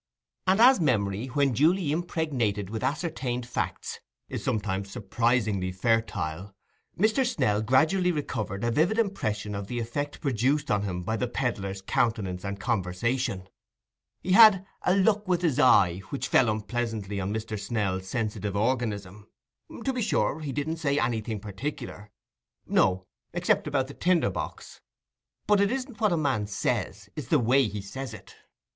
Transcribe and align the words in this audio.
And 0.47 0.59
as 0.59 0.79
memory, 0.81 1.27
when 1.27 1.51
duly 1.51 1.91
impregnated 1.91 2.71
with 2.71 2.83
ascertained 2.83 3.45
facts, 3.45 3.99
is 4.29 4.43
sometimes 4.43 4.89
surprisingly 4.89 5.71
fertile, 5.71 6.55
Mr. 6.97 7.23
Snell 7.23 7.61
gradually 7.61 8.11
recovered 8.11 8.63
a 8.63 8.71
vivid 8.71 8.97
impression 8.97 9.53
of 9.53 9.67
the 9.67 9.77
effect 9.77 10.19
produced 10.19 10.71
on 10.71 10.81
him 10.81 11.03
by 11.03 11.17
the 11.17 11.27
pedlar's 11.27 11.83
countenance 11.83 12.43
and 12.43 12.59
conversation. 12.59 13.47
He 14.23 14.31
had 14.31 14.65
a 14.81 14.95
"look 14.95 15.27
with 15.27 15.43
his 15.43 15.59
eye" 15.59 15.99
which 16.09 16.27
fell 16.29 16.49
unpleasantly 16.49 17.19
on 17.21 17.31
Mr. 17.31 17.59
Snell's 17.59 18.07
sensitive 18.07 18.55
organism. 18.55 19.29
To 19.85 19.93
be 19.93 20.01
sure, 20.01 20.39
he 20.39 20.51
didn't 20.51 20.77
say 20.77 20.97
anything 20.97 21.39
particular—no, 21.39 23.05
except 23.33 23.65
that 23.65 23.69
about 23.69 23.87
the 23.87 23.93
tinder 23.93 24.31
box—but 24.31 25.61
it 25.61 25.71
isn't 25.71 26.01
what 26.01 26.11
a 26.11 26.17
man 26.17 26.47
says, 26.47 27.07
it's 27.15 27.27
the 27.27 27.37
way 27.37 27.67
he 27.67 27.83
says 27.83 28.15
it. 28.15 28.33